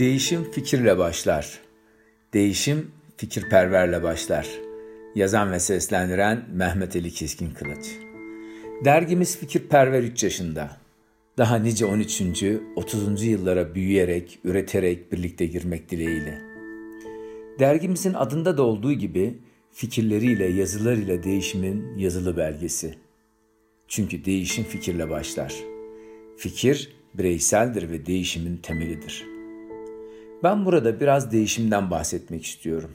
Değişim 0.00 0.50
fikirle 0.50 0.98
başlar. 0.98 1.60
Değişim 2.34 2.90
fikirperverle 3.16 4.02
başlar. 4.02 4.48
Yazan 5.14 5.52
ve 5.52 5.60
seslendiren 5.60 6.44
Mehmet 6.52 6.96
Ali 6.96 7.10
Keskin 7.10 7.50
Kılıç. 7.50 7.86
Dergimiz 8.84 9.38
Fikirperver 9.38 10.02
3 10.02 10.24
yaşında. 10.24 10.76
Daha 11.38 11.56
nice 11.56 11.86
13. 11.86 12.22
30. 12.76 13.24
yıllara 13.24 13.74
büyüyerek, 13.74 14.38
üreterek 14.44 15.12
birlikte 15.12 15.46
girmek 15.46 15.90
dileğiyle. 15.90 16.40
Dergimizin 17.58 18.14
adında 18.14 18.58
da 18.58 18.62
olduğu 18.62 18.92
gibi 18.92 19.38
fikirleriyle, 19.72 20.46
yazılarıyla 20.46 21.22
değişimin 21.22 21.98
yazılı 21.98 22.36
belgesi. 22.36 22.94
Çünkü 23.88 24.24
değişim 24.24 24.64
fikirle 24.64 25.10
başlar. 25.10 25.54
Fikir 26.36 26.92
bireyseldir 27.14 27.90
ve 27.90 28.06
değişimin 28.06 28.56
temelidir. 28.56 29.29
Ben 30.42 30.64
burada 30.64 31.00
biraz 31.00 31.32
değişimden 31.32 31.90
bahsetmek 31.90 32.44
istiyorum. 32.44 32.90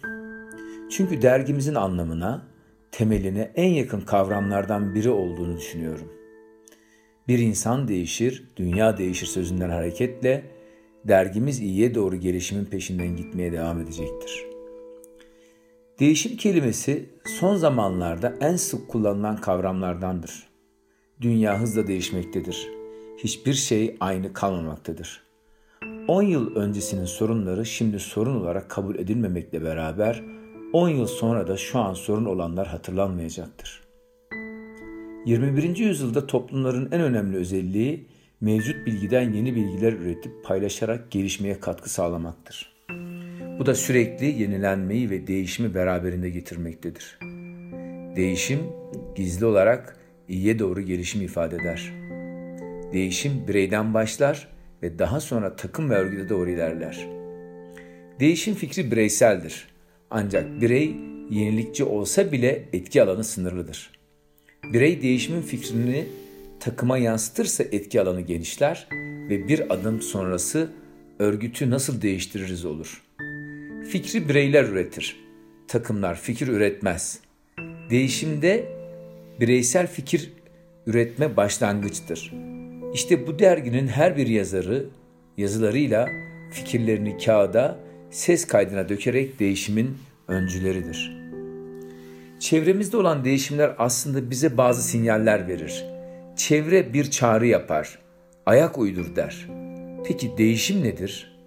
Çünkü 0.92 1.22
dergimizin 1.22 1.76
anlamına, 1.76 2.48
temeline 2.92 3.52
en 3.56 3.70
yakın 3.70 4.02
kavramlardan 4.02 4.96
biri 4.96 5.10
olduğunu 5.10 5.58
düşünüyorum. 5.58 6.12
Bir 7.28 7.40
insan 7.40 7.88
değişir, 7.88 8.44
dünya 8.58 8.98
değişir 8.98 9.26
sözünden 9.26 9.70
hareketle 9.70 10.44
dergimiz 11.08 11.60
iyiye 11.60 11.96
doğru 11.96 12.16
gelişimin 12.16 12.66
peşinden 12.66 13.16
gitmeye 13.16 13.52
devam 13.52 13.82
edecektir. 13.82 14.46
Değişim 16.00 16.38
kelimesi 16.38 17.10
son 17.26 17.56
zamanlarda 17.56 18.34
en 18.42 18.56
sık 18.56 18.88
kullanılan 18.88 19.38
kavramlardandır. 19.38 20.48
Dünya 21.22 21.60
hızla 21.60 21.88
değişmektedir. 21.88 22.68
Hiçbir 23.18 23.54
şey 23.54 23.98
aynı 24.00 24.34
kalmamaktadır. 24.34 25.25
10 26.08 26.22
yıl 26.24 26.56
öncesinin 26.56 27.06
sorunları 27.06 27.66
şimdi 27.66 28.00
sorun 28.00 28.36
olarak 28.36 28.70
kabul 28.70 28.96
edilmemekle 28.96 29.64
beraber 29.64 30.24
10 30.74 30.90
yıl 30.90 31.08
sonra 31.08 31.48
da 31.48 31.58
şu 31.58 31.80
an 31.80 31.94
sorun 31.94 32.26
olanlar 32.26 32.68
hatırlanmayacaktır. 32.68 33.84
21. 35.26 35.78
yüzyılda 35.78 36.28
toplumların 36.28 36.92
en 36.92 37.02
önemli 37.02 37.38
özelliği 37.38 38.08
mevcut 38.42 38.86
bilgiden 38.86 39.34
yeni 39.34 39.56
bilgiler 39.56 39.94
üretip 39.94 40.32
paylaşarak 40.46 41.12
gelişmeye 41.12 41.60
katkı 41.60 41.90
sağlamaktır. 41.90 42.76
Bu 43.60 43.66
da 43.66 43.76
sürekli 43.76 44.26
yenilenmeyi 44.26 45.10
ve 45.10 45.28
değişimi 45.28 45.74
beraberinde 45.74 46.30
getirmektedir. 46.30 47.20
Değişim 48.16 48.60
gizli 49.16 49.46
olarak 49.46 49.98
iyiye 50.30 50.60
doğru 50.60 50.82
gelişim 50.82 51.22
ifade 51.22 51.56
eder. 51.56 51.94
Değişim 52.94 53.48
bireyden 53.48 53.94
başlar 53.94 54.55
ve 54.84 55.00
daha 55.00 55.20
sonra 55.20 55.56
takım 55.56 55.90
ve 55.90 55.96
örgüte 55.96 56.30
doğru 56.30 56.50
ilerler. 56.50 57.08
Değişim 58.20 58.56
fikri 58.56 58.92
bireyseldir. 58.92 59.68
Ancak 60.10 60.62
birey 60.62 60.96
yenilikçi 61.30 61.84
olsa 61.84 62.32
bile 62.32 62.66
etki 62.74 63.04
alanı 63.04 63.24
sınırlıdır. 63.24 63.92
Birey 64.74 65.02
değişimin 65.02 65.42
fikrini 65.42 66.06
takıma 66.60 66.98
yansıtırsa 66.98 67.64
etki 67.64 68.02
alanı 68.02 68.22
genişler 68.22 68.88
ve 69.30 69.48
bir 69.48 69.74
adım 69.74 70.02
sonrası 70.02 70.70
örgütü 71.20 71.70
nasıl 71.70 72.02
değiştiririz 72.02 72.66
olur. 72.66 73.04
Fikri 73.90 74.30
bireyler 74.30 74.64
üretir. 74.64 75.16
Takımlar 75.68 76.16
fikir 76.16 76.48
üretmez. 76.48 77.20
Değişimde 77.90 78.66
bireysel 79.40 79.88
fikir 79.88 80.34
üretme 80.88 81.38
başlangıçtır. 81.38 82.32
İşte 82.96 83.28
bu 83.28 83.40
derginin 83.40 83.88
her 83.88 84.18
bir 84.18 84.28
yazarı 84.28 84.86
yazılarıyla 85.38 86.10
fikirlerini 86.52 87.18
kağıda, 87.18 87.80
ses 88.12 88.48
kaydına 88.48 88.90
dökerek 88.90 89.40
değişimin 89.40 89.98
öncüleridir. 90.28 91.18
Çevremizde 92.40 92.98
olan 92.98 93.26
değişimler 93.26 93.76
aslında 93.78 94.30
bize 94.30 94.58
bazı 94.58 94.84
sinyaller 94.84 95.48
verir. 95.48 95.86
Çevre 96.36 96.94
bir 96.94 97.12
çağrı 97.12 97.48
yapar, 97.48 98.00
ayak 98.46 98.78
uydur 98.78 99.16
der. 99.16 99.48
Peki 100.08 100.38
değişim 100.38 100.84
nedir? 100.84 101.38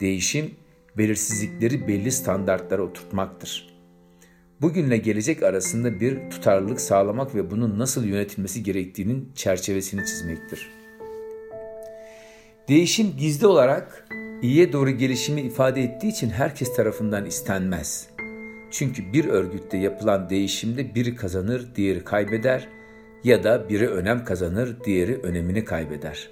Değişim 0.00 0.50
belirsizlikleri 0.98 1.88
belli 1.88 2.12
standartlara 2.12 2.82
oturtmaktır. 2.82 3.76
Bugünle 4.60 4.96
gelecek 4.96 5.42
arasında 5.42 6.00
bir 6.00 6.30
tutarlılık 6.30 6.80
sağlamak 6.80 7.34
ve 7.34 7.50
bunun 7.50 7.78
nasıl 7.78 8.04
yönetilmesi 8.04 8.62
gerektiğinin 8.62 9.32
çerçevesini 9.34 10.06
çizmektir. 10.06 10.85
Değişim 12.68 13.16
gizli 13.18 13.46
olarak 13.46 14.08
iyiye 14.42 14.72
doğru 14.72 14.90
gelişimi 14.90 15.40
ifade 15.40 15.82
ettiği 15.82 16.08
için 16.08 16.30
herkes 16.30 16.76
tarafından 16.76 17.26
istenmez. 17.26 18.08
Çünkü 18.70 19.12
bir 19.12 19.24
örgütte 19.24 19.76
yapılan 19.76 20.30
değişimde 20.30 20.94
biri 20.94 21.16
kazanır, 21.16 21.66
diğeri 21.76 22.04
kaybeder 22.04 22.68
ya 23.24 23.44
da 23.44 23.68
biri 23.68 23.88
önem 23.88 24.24
kazanır, 24.24 24.76
diğeri 24.84 25.16
önemini 25.16 25.64
kaybeder. 25.64 26.30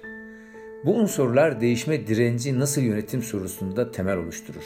Bu 0.85 0.93
unsurlar 0.95 1.61
değişme 1.61 2.07
direnci 2.07 2.59
nasıl 2.59 2.81
yönetim 2.81 3.23
sorusunda 3.23 3.91
temel 3.91 4.17
oluşturur. 4.17 4.65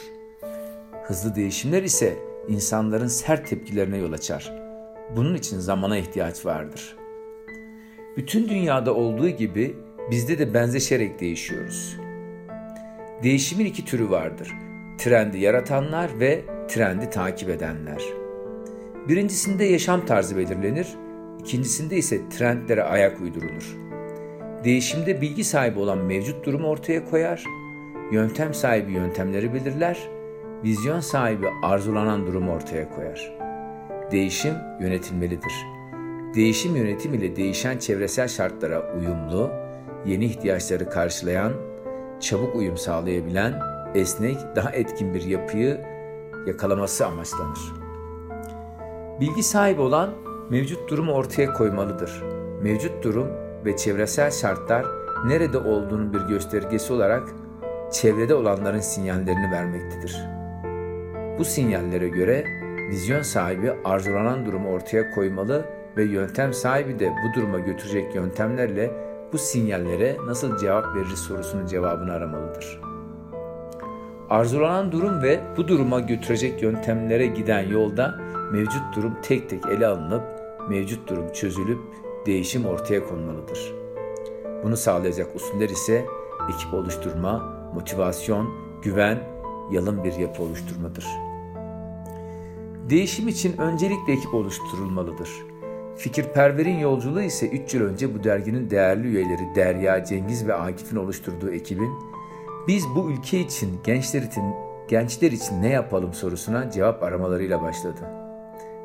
Hızlı 1.04 1.36
değişimler 1.36 1.84
ise 1.84 2.18
insanların 2.48 3.08
sert 3.08 3.48
tepkilerine 3.48 3.98
yol 3.98 4.14
açar. 4.14 4.54
Bunun 5.16 5.36
için 5.36 5.60
zamana 5.60 5.98
ihtiyaç 5.98 6.46
vardır. 6.46 6.96
Bütün 8.18 8.50
dünyada 8.50 8.96
olduğu 8.96 9.30
gibi 9.30 9.76
bizde 10.12 10.40
de 10.40 10.54
benzeşerek 10.54 11.20
değişiyoruz. 11.20 11.98
Değişimin 13.24 13.66
iki 13.66 13.86
türü 13.86 14.10
vardır. 14.10 14.52
Trendi 14.98 15.40
yaratanlar 15.40 16.20
ve 16.20 16.42
trendi 16.68 17.10
takip 17.10 17.50
edenler. 17.50 18.04
Birincisinde 19.08 19.66
yaşam 19.66 20.06
tarzı 20.06 20.38
belirlenir, 20.38 20.88
ikincisinde 21.40 21.98
ise 21.98 22.30
trendlere 22.30 22.84
ayak 22.84 23.22
uydurulur. 23.22 23.78
Değişimde 24.64 25.22
bilgi 25.22 25.44
sahibi 25.44 25.80
olan 25.80 25.98
mevcut 25.98 26.46
durumu 26.46 26.68
ortaya 26.68 27.06
koyar, 27.06 27.44
yöntem 28.12 28.54
sahibi 28.54 28.92
yöntemleri 28.92 29.54
belirler, 29.54 30.00
vizyon 30.64 31.00
sahibi 31.00 31.48
arzulanan 31.64 32.28
durumu 32.28 32.52
ortaya 32.52 32.90
koyar. 32.90 33.34
Değişim 34.12 34.54
yönetilmelidir. 34.82 35.54
Değişim 36.36 36.76
yönetim 36.76 37.14
ile 37.14 37.36
değişen 37.36 37.78
çevresel 37.78 38.28
şartlara 38.28 38.94
uyumlu, 38.98 39.52
yeni 40.06 40.26
ihtiyaçları 40.26 40.90
karşılayan, 40.90 41.54
çabuk 42.20 42.56
uyum 42.56 42.78
sağlayabilen, 42.78 43.54
esnek, 43.96 44.38
daha 44.56 44.70
etkin 44.70 45.14
bir 45.14 45.22
yapıyı 45.22 45.82
yakalaması 46.48 47.06
amaçlanır. 47.06 47.60
Bilgi 49.20 49.44
sahibi 49.44 49.82
olan 49.82 50.10
mevcut 50.50 50.90
durumu 50.90 51.12
ortaya 51.12 51.54
koymalıdır. 51.54 52.24
Mevcut 52.62 53.04
durum 53.04 53.28
ve 53.66 53.78
çevresel 53.78 54.32
şartlar 54.32 54.86
nerede 55.26 55.58
olduğunun 55.58 56.14
bir 56.14 56.22
göstergesi 56.22 56.94
olarak 56.94 57.24
çevrede 57.92 58.36
olanların 58.36 58.80
sinyallerini 58.80 59.52
vermektedir. 59.52 60.26
Bu 61.40 61.46
sinyallere 61.46 62.08
göre 62.08 62.46
vizyon 62.90 63.22
sahibi 63.22 63.72
arzulanan 63.86 64.46
durumu 64.46 64.70
ortaya 64.70 65.12
koymalı 65.12 65.66
ve 65.98 66.04
yöntem 66.04 66.54
sahibi 66.54 67.00
de 67.00 67.10
bu 67.10 67.40
duruma 67.40 67.60
götürecek 67.60 68.16
yöntemlerle 68.16 68.92
bu 69.34 69.38
sinyallere 69.38 70.18
nasıl 70.26 70.58
cevap 70.58 70.96
verir 70.96 71.16
sorusunun 71.16 71.66
cevabını 71.66 72.12
aramalıdır. 72.12 72.80
Arzulanan 74.30 74.92
durum 74.92 75.22
ve 75.22 75.40
bu 75.58 75.68
duruma 75.68 76.00
götürecek 76.00 76.62
yöntemlere 76.62 77.28
giden 77.28 77.70
yolda 77.70 78.20
mevcut 78.52 78.96
durum 78.96 79.14
tek 79.22 79.50
tek 79.50 79.66
ele 79.66 79.88
alınıp 79.88 80.24
mevcut 80.70 81.10
durum 81.10 81.34
çözülüp 81.34 81.80
değişim 82.26 82.66
ortaya 82.66 83.08
konmalıdır. 83.08 83.74
Bunu 84.64 84.78
sağlayacak 84.78 85.36
usuller 85.36 85.70
ise 85.70 86.06
ekip 86.54 86.74
oluşturma, 86.74 87.60
motivasyon, 87.74 88.50
güven, 88.82 89.20
yalın 89.72 90.04
bir 90.04 90.14
yapı 90.14 90.44
oluşturmadır. 90.44 91.06
Değişim 92.90 93.28
için 93.28 93.58
öncelikle 93.58 94.14
ekip 94.14 94.34
oluşturulmalıdır. 94.34 95.30
Fikirperver'in 96.00 96.80
yolculuğu 96.80 97.22
ise 97.22 97.50
3 97.50 97.74
yıl 97.74 97.82
önce 97.82 98.16
bu 98.16 98.24
derginin 98.24 98.70
değerli 98.70 99.08
üyeleri 99.08 99.56
Derya, 99.56 100.06
Cengiz 100.06 100.48
ve 100.48 100.54
Akif'in 100.54 100.96
oluşturduğu 100.96 101.52
ekibin 101.52 101.92
biz 102.68 102.86
bu 102.96 103.12
ülke 103.12 103.40
için 103.40 103.80
gençler 103.84 104.22
için 104.22 104.44
gençler 104.88 105.32
için 105.32 105.62
ne 105.62 105.70
yapalım 105.70 106.14
sorusuna 106.14 106.72
cevap 106.72 107.04
aramalarıyla 107.04 107.62
başladı 107.62 108.02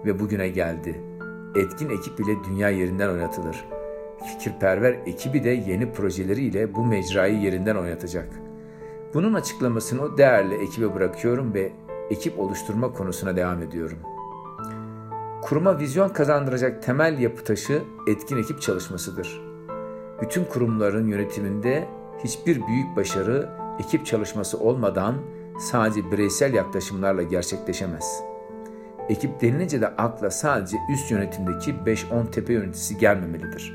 ve 0.05 0.21
bugüne 0.21 0.49
geldi. 0.49 1.01
Etkin 1.57 1.91
ekip 1.91 2.21
ile 2.21 2.45
dünya 2.49 2.71
yerinden 2.71 3.09
oynatılır. 3.09 3.65
Fikirperver 4.25 4.97
ekibi 5.07 5.45
de 5.45 5.51
yeni 5.51 5.93
projeleriyle 5.93 6.75
bu 6.75 6.87
mecrayı 6.87 7.39
yerinden 7.39 7.77
oynatacak. 7.77 8.29
Bunun 9.15 9.35
açıklamasını 9.35 10.03
o 10.03 10.19
değerli 10.19 10.55
ekibe 10.55 10.95
bırakıyorum 10.95 11.55
ve 11.55 11.73
ekip 12.11 12.39
oluşturma 12.39 12.93
konusuna 12.93 13.37
devam 13.37 13.63
ediyorum. 13.63 13.99
Kuruma 15.45 15.79
vizyon 15.79 16.09
kazandıracak 16.09 16.83
temel 16.83 17.19
yapı 17.19 17.45
taşı 17.45 17.83
etkin 18.07 18.37
ekip 18.37 18.63
çalışmasıdır. 18.63 19.41
Bütün 20.23 20.45
kurumların 20.45 21.07
yönetiminde 21.07 21.89
hiçbir 22.25 22.67
büyük 22.67 22.97
başarı 22.97 23.51
ekip 23.81 24.07
çalışması 24.07 24.59
olmadan 24.59 25.15
sadece 25.59 26.11
bireysel 26.11 26.55
yaklaşımlarla 26.55 27.23
gerçekleşemez. 27.23 28.23
Ekip 29.09 29.41
denilince 29.41 29.81
de 29.81 29.89
akla 29.89 30.31
sadece 30.31 30.77
üst 30.93 31.11
yönetimdeki 31.11 31.75
5-10 31.75 32.31
tepe 32.31 32.53
yöneticisi 32.53 32.99
gelmemelidir. 32.99 33.75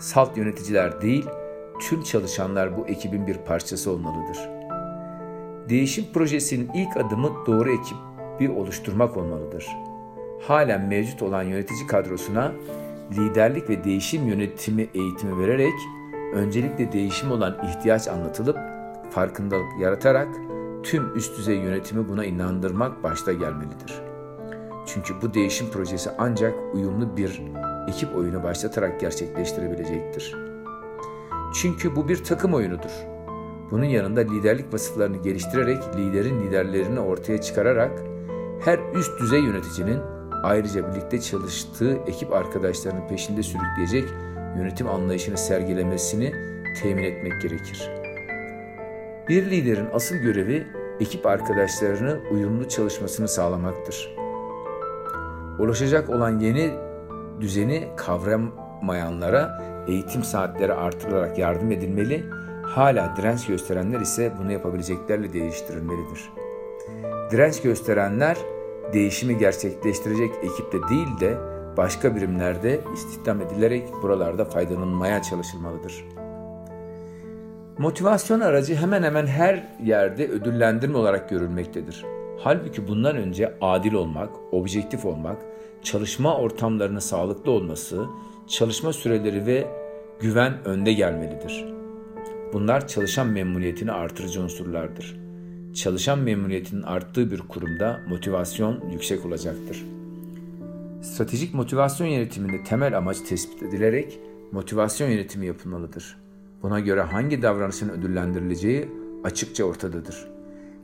Salt 0.00 0.36
yöneticiler 0.36 1.00
değil, 1.00 1.26
tüm 1.80 2.02
çalışanlar 2.02 2.76
bu 2.76 2.86
ekibin 2.86 3.26
bir 3.26 3.38
parçası 3.38 3.90
olmalıdır. 3.90 4.38
Değişim 5.68 6.04
projesinin 6.14 6.70
ilk 6.74 6.96
adımı 6.96 7.30
doğru 7.46 7.70
ekibi 7.72 8.58
oluşturmak 8.58 9.16
olmalıdır. 9.16 9.66
Halen 10.40 10.88
mevcut 10.88 11.22
olan 11.22 11.42
yönetici 11.42 11.86
kadrosuna 11.86 12.52
liderlik 13.12 13.70
ve 13.70 13.84
değişim 13.84 14.28
yönetimi 14.28 14.88
eğitimi 14.94 15.38
vererek 15.38 15.74
öncelikle 16.34 16.92
değişim 16.92 17.30
olan 17.30 17.58
ihtiyaç 17.68 18.08
anlatılıp 18.08 18.58
farkındalık 19.10 19.80
yaratarak 19.80 20.28
tüm 20.82 21.16
üst 21.16 21.38
düzey 21.38 21.56
yönetimi 21.56 22.08
buna 22.08 22.24
inandırmak 22.24 23.02
başta 23.02 23.32
gelmelidir. 23.32 23.94
Çünkü 24.86 25.14
bu 25.22 25.34
değişim 25.34 25.70
projesi 25.70 26.10
ancak 26.18 26.54
uyumlu 26.74 27.16
bir 27.16 27.42
ekip 27.88 28.16
oyunu 28.16 28.42
başlatarak 28.42 29.00
gerçekleştirebilecektir. 29.00 30.36
Çünkü 31.54 31.96
bu 31.96 32.08
bir 32.08 32.24
takım 32.24 32.54
oyunudur. 32.54 32.90
Bunun 33.70 33.84
yanında 33.84 34.20
liderlik 34.20 34.74
vasıflarını 34.74 35.16
geliştirerek 35.16 35.82
liderin 35.96 36.42
liderlerini 36.42 37.00
ortaya 37.00 37.40
çıkararak 37.40 38.02
her 38.64 38.78
üst 38.94 39.20
düzey 39.20 39.40
yöneticinin 39.40 40.13
ayrıca 40.44 40.90
birlikte 40.90 41.20
çalıştığı 41.20 41.98
ekip 42.06 42.32
arkadaşlarının 42.32 43.08
peşinde 43.08 43.42
sürükleyecek 43.42 44.04
yönetim 44.56 44.88
anlayışını 44.88 45.38
sergilemesini 45.38 46.32
temin 46.82 47.02
etmek 47.04 47.42
gerekir. 47.42 47.90
Bir 49.28 49.50
liderin 49.50 49.88
asıl 49.92 50.16
görevi 50.16 50.66
ekip 51.00 51.26
arkadaşlarını 51.26 52.20
uyumlu 52.30 52.68
çalışmasını 52.68 53.28
sağlamaktır. 53.28 54.16
Ulaşacak 55.58 56.10
olan 56.10 56.38
yeni 56.38 56.70
düzeni 57.40 57.88
kavramayanlara 57.96 59.62
eğitim 59.88 60.24
saatleri 60.24 60.74
artırılarak 60.74 61.38
yardım 61.38 61.72
edilmeli, 61.72 62.24
hala 62.62 63.16
direnç 63.16 63.46
gösterenler 63.46 64.00
ise 64.00 64.32
bunu 64.38 64.52
yapabileceklerle 64.52 65.32
değiştirilmelidir. 65.32 66.30
Direnç 67.30 67.62
gösterenler 67.62 68.36
değişimi 68.92 69.38
gerçekleştirecek 69.38 70.30
ekipte 70.42 70.78
değil 70.90 71.20
de 71.20 71.38
başka 71.76 72.16
birimlerde 72.16 72.80
istihdam 72.94 73.40
edilerek 73.40 73.88
buralarda 74.02 74.44
faydalanmaya 74.44 75.22
çalışılmalıdır. 75.22 76.04
Motivasyon 77.78 78.40
aracı 78.40 78.74
hemen 78.74 79.02
hemen 79.02 79.26
her 79.26 79.68
yerde 79.84 80.28
ödüllendirme 80.28 80.98
olarak 80.98 81.30
görülmektedir. 81.30 82.04
Halbuki 82.38 82.88
bundan 82.88 83.16
önce 83.16 83.54
adil 83.60 83.92
olmak, 83.92 84.30
objektif 84.52 85.04
olmak, 85.04 85.36
çalışma 85.82 86.36
ortamlarının 86.36 86.98
sağlıklı 86.98 87.50
olması, 87.50 88.06
çalışma 88.48 88.92
süreleri 88.92 89.46
ve 89.46 89.66
güven 90.20 90.64
önde 90.64 90.92
gelmelidir. 90.92 91.64
Bunlar 92.52 92.88
çalışan 92.88 93.26
memnuniyetini 93.26 93.92
artırıcı 93.92 94.42
unsurlardır. 94.42 95.23
Çalışan 95.74 96.18
memnuniyetinin 96.18 96.82
arttığı 96.82 97.30
bir 97.30 97.38
kurumda 97.38 98.00
motivasyon 98.08 98.90
yüksek 98.90 99.26
olacaktır. 99.26 99.84
Stratejik 101.02 101.54
motivasyon 101.54 102.06
yönetiminde 102.06 102.64
temel 102.64 102.98
amaç 102.98 103.20
tespit 103.20 103.62
edilerek 103.62 104.20
motivasyon 104.52 105.08
yönetimi 105.08 105.46
yapılmalıdır. 105.46 106.16
Buna 106.62 106.80
göre 106.80 107.00
hangi 107.00 107.42
davranışın 107.42 107.88
ödüllendirileceği 107.88 108.88
açıkça 109.24 109.64
ortadadır. 109.64 110.28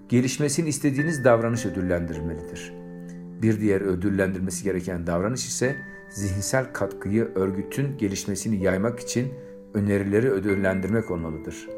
Gelişmesini 0.08 0.68
istediğiniz 0.68 1.24
davranış 1.24 1.66
ödüllendirilmelidir. 1.66 2.72
Bir 3.42 3.60
diğer 3.60 3.80
ödüllendirmesi 3.80 4.64
gereken 4.64 5.06
davranış 5.06 5.46
ise 5.46 5.76
zihinsel 6.10 6.72
katkıyı 6.72 7.24
örgütün 7.34 7.98
gelişmesini 7.98 8.62
yaymak 8.62 9.00
için 9.00 9.28
önerileri 9.74 10.30
ödüllendirmek 10.30 11.10
olmalıdır. 11.10 11.68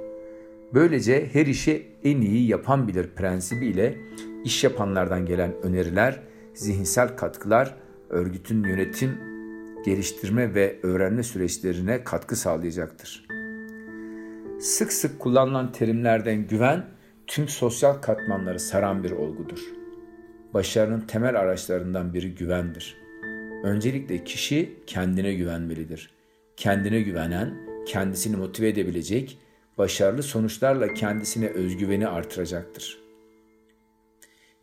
Böylece 0.74 1.28
her 1.32 1.46
işi 1.46 1.86
en 2.04 2.20
iyi 2.20 2.48
yapan 2.48 2.88
bilir 2.88 3.06
prensibiyle 3.16 3.98
iş 4.44 4.64
yapanlardan 4.64 5.26
gelen 5.26 5.52
öneriler, 5.62 6.20
zihinsel 6.54 7.16
katkılar 7.16 7.74
örgütün 8.10 8.64
yönetim, 8.64 9.18
geliştirme 9.84 10.54
ve 10.54 10.76
öğrenme 10.82 11.22
süreçlerine 11.22 12.04
katkı 12.04 12.36
sağlayacaktır. 12.36 13.26
Sık 14.60 14.92
sık 14.92 15.20
kullanılan 15.20 15.72
terimlerden 15.72 16.46
güven 16.46 16.84
tüm 17.26 17.48
sosyal 17.48 17.94
katmanları 17.94 18.60
saran 18.60 19.04
bir 19.04 19.10
olgudur. 19.10 19.60
Başarının 20.54 21.00
temel 21.00 21.40
araçlarından 21.40 22.14
biri 22.14 22.34
güvendir. 22.34 22.96
Öncelikle 23.64 24.24
kişi 24.24 24.78
kendine 24.86 25.34
güvenmelidir. 25.34 26.10
Kendine 26.56 27.00
güvenen, 27.00 27.54
kendisini 27.86 28.36
motive 28.36 28.68
edebilecek, 28.68 29.38
başarılı 29.78 30.22
sonuçlarla 30.22 30.94
kendisine 30.94 31.48
özgüveni 31.48 32.08
artıracaktır. 32.08 33.02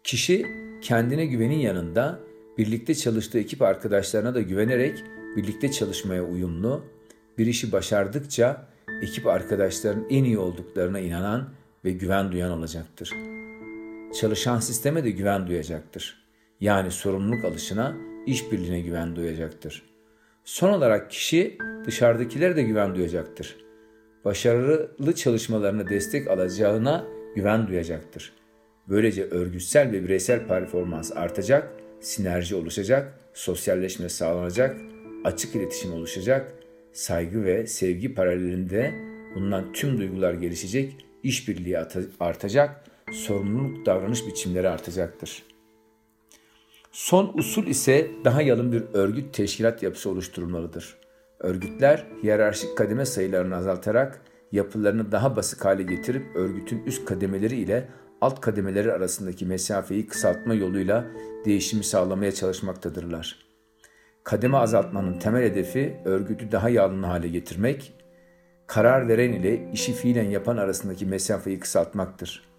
Kişi 0.04 0.46
kendine 0.82 1.26
güvenin 1.26 1.60
yanında 1.60 2.20
birlikte 2.58 2.96
çalıştığı 2.96 3.40
ekip 3.40 3.62
arkadaşlarına 3.62 4.36
da 4.36 4.42
güvenerek 4.42 5.04
birlikte 5.36 5.72
çalışmaya 5.72 6.24
uyumlu, 6.24 6.86
bir 7.38 7.48
işi 7.48 7.72
başardıkça 7.72 8.68
ekip 9.02 9.28
arkadaşlarının 9.28 10.08
en 10.10 10.24
iyi 10.24 10.38
olduklarına 10.38 11.00
inanan 11.00 11.50
ve 11.86 11.92
güven 11.92 12.32
duyan 12.32 12.52
olacaktır. 12.52 13.14
Çalışan 14.20 14.60
sisteme 14.60 15.04
de 15.04 15.12
güven 15.12 15.48
duyacaktır. 15.48 16.26
Yani 16.62 16.92
sorumluluk 16.92 17.46
alışına, 17.46 17.96
işbirliğine 18.26 18.82
güven 18.82 19.16
duyacaktır. 19.16 19.84
Son 20.44 20.70
olarak 20.70 21.12
kişi 21.12 21.58
dışarıdakilere 21.86 22.56
de 22.56 22.64
güven 22.64 22.96
duyacaktır. 22.96 23.69
Başarılı 24.26 25.16
çalışmalarına 25.16 25.90
destek 25.90 26.28
alacağına 26.28 27.08
güven 27.36 27.68
duyacaktır. 27.68 28.34
Böylece 28.90 29.24
örgütsel 29.24 29.92
ve 29.92 30.04
bireysel 30.04 30.48
performans 30.48 31.12
artacak 31.16 31.80
sinerji 32.02 32.56
oluşacak, 32.56 33.20
sosyalleşme 33.34 34.10
sağlanacak, 34.10 34.78
açık 35.24 35.56
iletişim 35.56 35.94
oluşacak, 35.94 36.54
saygı 36.94 37.44
ve 37.44 37.68
sevgi 37.68 38.14
paralelinde 38.14 38.94
bulunan 39.36 39.74
tüm 39.74 39.98
duygular 39.98 40.34
gelişecek, 40.34 41.06
işbirliği 41.24 41.78
artacak, 42.20 42.86
sorumluluk 43.12 43.86
davranış 43.86 44.28
biçimleri 44.28 44.70
artacaktır. 44.70 45.44
Son 46.92 47.32
usul 47.34 47.68
ise 47.68 48.12
daha 48.26 48.42
yalın 48.42 48.72
bir 48.72 48.84
örgüt 48.94 49.34
teşkilat 49.34 49.84
yapısı 49.84 50.10
oluşturulmalıdır. 50.10 50.98
Örgütler 51.40 52.06
hiyerarşik 52.24 52.78
kademe 52.78 53.06
sayılarını 53.06 53.56
azaltarak 53.56 54.22
yapılarını 54.52 55.12
daha 55.12 55.36
basık 55.36 55.66
hale 55.66 55.84
getirip 55.84 56.36
örgütün 56.36 56.84
üst 56.86 57.06
kademeleri 57.06 57.56
ile 57.56 57.88
alt 58.22 58.42
kademeleri 58.42 58.94
arasındaki 58.94 59.46
mesafeyi 59.46 60.08
kısaltma 60.08 60.54
yoluyla 60.54 61.06
değişimi 61.46 61.84
sağlamaya 61.84 62.32
çalışmaktadırlar. 62.32 63.40
Kademe 64.24 64.58
azaltmanın 64.58 65.20
temel 65.20 65.44
hedefi 65.44 65.98
örgütü 66.06 66.52
daha 66.52 66.70
yağlı 66.70 67.06
hale 67.06 67.28
getirmek, 67.28 67.94
karar 68.68 69.08
veren 69.08 69.34
ile 69.34 69.72
işi 69.74 69.94
fiilen 69.94 70.30
yapan 70.30 70.58
arasındaki 70.58 71.06
mesafeyi 71.06 71.60
kısaltmaktır. 71.60 72.50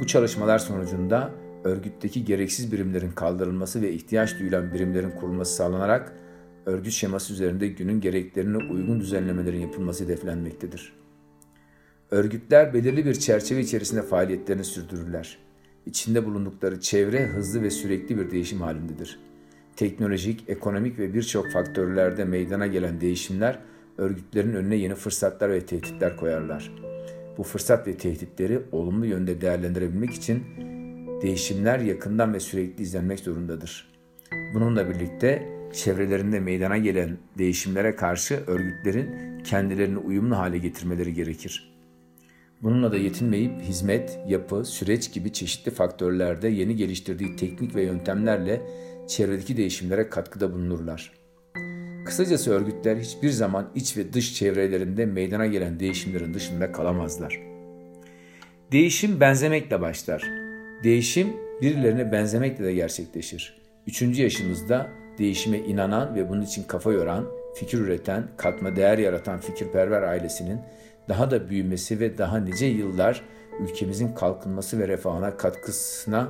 Bu 0.00 0.06
çalışmalar 0.06 0.58
sonucunda 0.58 1.30
örgütteki 1.64 2.24
gereksiz 2.24 2.72
birimlerin 2.72 3.12
kaldırılması 3.12 3.82
ve 3.82 3.92
ihtiyaç 3.92 4.38
duyulan 4.38 4.74
birimlerin 4.74 5.10
kurulması 5.10 5.54
sağlanarak 5.54 6.12
örgüt 6.68 6.92
şeması 6.92 7.32
üzerinde 7.32 7.68
günün 7.68 8.00
gereklerine 8.00 8.56
uygun 8.56 9.00
düzenlemelerin 9.00 9.60
yapılması 9.60 10.04
hedeflenmektedir. 10.04 10.92
Örgütler 12.10 12.74
belirli 12.74 13.04
bir 13.04 13.14
çerçeve 13.14 13.60
içerisinde 13.60 14.02
faaliyetlerini 14.02 14.64
sürdürürler. 14.64 15.38
İçinde 15.86 16.26
bulundukları 16.26 16.80
çevre 16.80 17.26
hızlı 17.26 17.62
ve 17.62 17.70
sürekli 17.70 18.18
bir 18.18 18.30
değişim 18.30 18.60
halindedir. 18.60 19.20
Teknolojik, 19.76 20.44
ekonomik 20.48 20.98
ve 20.98 21.14
birçok 21.14 21.50
faktörlerde 21.50 22.24
meydana 22.24 22.66
gelen 22.66 23.00
değişimler 23.00 23.58
örgütlerin 23.98 24.54
önüne 24.54 24.76
yeni 24.76 24.94
fırsatlar 24.94 25.50
ve 25.50 25.60
tehditler 25.60 26.16
koyarlar. 26.16 26.72
Bu 27.38 27.42
fırsat 27.42 27.86
ve 27.86 27.96
tehditleri 27.96 28.60
olumlu 28.72 29.06
yönde 29.06 29.40
değerlendirebilmek 29.40 30.10
için 30.10 30.42
değişimler 31.22 31.78
yakından 31.78 32.34
ve 32.34 32.40
sürekli 32.40 32.82
izlenmek 32.82 33.20
zorundadır. 33.20 33.92
Bununla 34.54 34.90
birlikte 34.90 35.57
çevrelerinde 35.72 36.40
meydana 36.40 36.78
gelen 36.78 37.18
değişimlere 37.38 37.96
karşı 37.96 38.42
örgütlerin 38.46 39.38
kendilerini 39.44 39.98
uyumlu 39.98 40.36
hale 40.36 40.58
getirmeleri 40.58 41.14
gerekir. 41.14 41.78
Bununla 42.62 42.92
da 42.92 42.96
yetinmeyip 42.96 43.62
hizmet, 43.62 44.18
yapı, 44.28 44.64
süreç 44.64 45.12
gibi 45.12 45.32
çeşitli 45.32 45.70
faktörlerde 45.70 46.48
yeni 46.48 46.76
geliştirdiği 46.76 47.36
teknik 47.36 47.74
ve 47.74 47.82
yöntemlerle 47.82 48.62
çevredeki 49.08 49.56
değişimlere 49.56 50.08
katkıda 50.08 50.52
bulunurlar. 50.52 51.12
Kısacası 52.06 52.50
örgütler 52.50 52.96
hiçbir 52.96 53.30
zaman 53.30 53.70
iç 53.74 53.96
ve 53.96 54.12
dış 54.12 54.34
çevrelerinde 54.34 55.06
meydana 55.06 55.46
gelen 55.46 55.80
değişimlerin 55.80 56.34
dışında 56.34 56.72
kalamazlar. 56.72 57.40
Değişim 58.72 59.20
benzemekle 59.20 59.80
başlar. 59.80 60.30
Değişim 60.84 61.28
birilerine 61.62 62.12
benzemekle 62.12 62.64
de 62.64 62.74
gerçekleşir. 62.74 63.58
Üçüncü 63.86 64.22
yaşımızda 64.22 64.90
değişime 65.18 65.58
inanan 65.58 66.14
ve 66.14 66.28
bunun 66.28 66.42
için 66.42 66.62
kafa 66.62 66.92
yoran, 66.92 67.24
fikir 67.54 67.78
üreten, 67.78 68.28
katma 68.36 68.76
değer 68.76 68.98
yaratan 68.98 69.40
fikirperver 69.40 70.02
ailesinin 70.02 70.60
daha 71.08 71.30
da 71.30 71.50
büyümesi 71.50 72.00
ve 72.00 72.18
daha 72.18 72.38
nice 72.38 72.66
yıllar 72.66 73.22
ülkemizin 73.60 74.14
kalkınması 74.14 74.78
ve 74.78 74.88
refahına 74.88 75.36
katkısına 75.36 76.28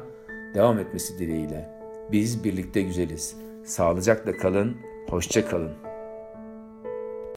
devam 0.55 0.79
etmesi 0.79 1.19
dileğiyle. 1.19 1.71
Biz 2.13 2.45
birlikte 2.45 2.83
güzeliz. 2.83 3.37
Sağlıcakla 3.65 4.37
kalın, 4.37 4.77
hoşça 5.09 5.49
kalın. 5.49 5.88